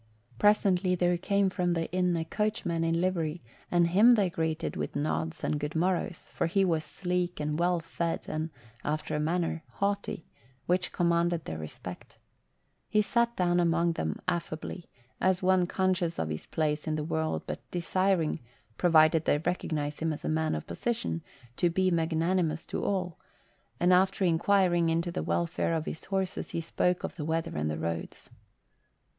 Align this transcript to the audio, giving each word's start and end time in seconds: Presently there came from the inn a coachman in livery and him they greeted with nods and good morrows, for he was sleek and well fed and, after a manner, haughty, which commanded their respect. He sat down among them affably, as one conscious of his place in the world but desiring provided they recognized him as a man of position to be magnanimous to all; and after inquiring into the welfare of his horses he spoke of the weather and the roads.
Presently 0.39 0.95
there 0.95 1.15
came 1.15 1.51
from 1.51 1.73
the 1.73 1.87
inn 1.91 2.17
a 2.17 2.25
coachman 2.25 2.83
in 2.83 2.99
livery 2.99 3.43
and 3.69 3.85
him 3.85 4.15
they 4.15 4.31
greeted 4.31 4.75
with 4.75 4.95
nods 4.95 5.43
and 5.43 5.59
good 5.59 5.75
morrows, 5.75 6.31
for 6.33 6.47
he 6.47 6.65
was 6.65 6.83
sleek 6.83 7.39
and 7.39 7.59
well 7.59 7.79
fed 7.79 8.25
and, 8.27 8.49
after 8.83 9.15
a 9.15 9.19
manner, 9.19 9.61
haughty, 9.73 10.25
which 10.65 10.91
commanded 10.91 11.45
their 11.45 11.59
respect. 11.59 12.17
He 12.89 13.03
sat 13.03 13.35
down 13.35 13.59
among 13.59 13.91
them 13.93 14.19
affably, 14.27 14.89
as 15.19 15.43
one 15.43 15.67
conscious 15.67 16.17
of 16.17 16.29
his 16.29 16.47
place 16.47 16.87
in 16.87 16.95
the 16.95 17.03
world 17.03 17.43
but 17.45 17.59
desiring 17.69 18.39
provided 18.79 19.25
they 19.25 19.37
recognized 19.37 19.99
him 19.99 20.11
as 20.11 20.25
a 20.25 20.27
man 20.27 20.55
of 20.55 20.65
position 20.65 21.21
to 21.57 21.69
be 21.69 21.91
magnanimous 21.91 22.65
to 22.65 22.83
all; 22.83 23.19
and 23.79 23.93
after 23.93 24.25
inquiring 24.25 24.89
into 24.89 25.11
the 25.11 25.21
welfare 25.21 25.75
of 25.75 25.85
his 25.85 26.05
horses 26.05 26.49
he 26.49 26.59
spoke 26.59 27.03
of 27.03 27.15
the 27.17 27.23
weather 27.23 27.55
and 27.55 27.69
the 27.69 27.77
roads. 27.77 28.31